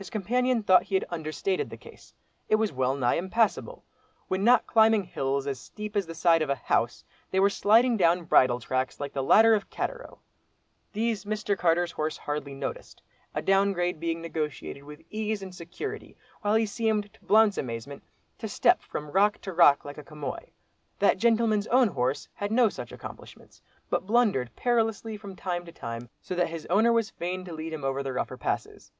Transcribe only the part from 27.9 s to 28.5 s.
the rougher